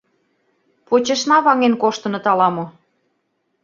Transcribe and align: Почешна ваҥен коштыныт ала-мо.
Почешна 0.87 1.37
ваҥен 1.45 1.73
коштыныт 1.81 2.25
ала-мо. 2.31 2.65